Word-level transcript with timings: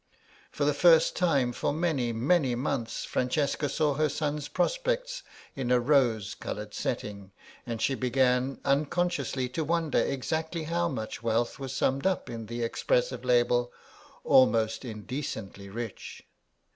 For 0.49 0.65
the 0.65 0.73
first 0.73 1.15
time 1.15 1.51
for 1.53 1.71
many, 1.71 2.11
many 2.11 2.55
months 2.55 3.05
Francesca 3.05 3.69
saw 3.69 3.93
her 3.93 4.09
son's 4.09 4.47
prospects 4.47 5.21
in 5.55 5.69
a 5.69 5.79
rose 5.79 6.33
coloured 6.33 6.73
setting, 6.73 7.29
and 7.67 7.79
she 7.79 7.93
began, 7.93 8.59
unconsciously, 8.65 9.47
to 9.49 9.63
wonder 9.63 9.99
exactly 9.99 10.63
how 10.63 10.87
much 10.87 11.21
wealth 11.21 11.59
was 11.59 11.71
summed 11.71 12.07
up 12.07 12.31
in 12.31 12.47
the 12.47 12.63
expressive 12.63 13.23
label 13.23 13.71
"almost 14.23 14.83
indecently 14.83 15.69
rich." 15.69 16.23